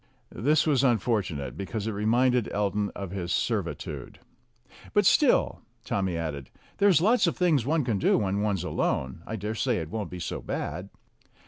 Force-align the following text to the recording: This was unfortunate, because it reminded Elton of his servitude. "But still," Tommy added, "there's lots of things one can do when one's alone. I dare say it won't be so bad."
This 0.33 0.65
was 0.65 0.83
unfortunate, 0.83 1.55
because 1.55 1.85
it 1.85 1.91
reminded 1.91 2.51
Elton 2.51 2.89
of 2.95 3.11
his 3.11 3.31
servitude. 3.31 4.17
"But 4.95 5.05
still," 5.05 5.61
Tommy 5.85 6.17
added, 6.17 6.49
"there's 6.77 7.01
lots 7.01 7.27
of 7.27 7.37
things 7.37 7.67
one 7.67 7.83
can 7.85 7.99
do 7.99 8.17
when 8.17 8.41
one's 8.41 8.63
alone. 8.63 9.21
I 9.27 9.35
dare 9.35 9.53
say 9.53 9.77
it 9.77 9.91
won't 9.91 10.09
be 10.09 10.17
so 10.19 10.41
bad." 10.41 10.89